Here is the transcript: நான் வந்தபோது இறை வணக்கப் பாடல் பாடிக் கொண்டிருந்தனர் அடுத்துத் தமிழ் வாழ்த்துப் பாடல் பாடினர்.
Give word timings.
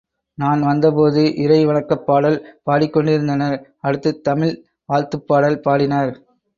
நான் 0.37 0.61
வந்தபோது 0.61 1.23
இறை 1.37 1.59
வணக்கப் 1.65 2.07
பாடல் 2.07 2.39
பாடிக் 2.63 2.93
கொண்டிருந்தனர் 2.93 3.57
அடுத்துத் 3.83 4.23
தமிழ் 4.23 4.55
வாழ்த்துப் 4.89 5.27
பாடல் 5.27 5.61
பாடினர். 5.61 6.13